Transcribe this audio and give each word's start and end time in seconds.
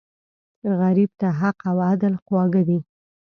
غریب 0.79 1.11
ته 1.19 1.27
حق 1.39 1.57
او 1.69 1.77
عدل 1.89 2.13
خواږه 2.23 2.61
دي 2.67 2.79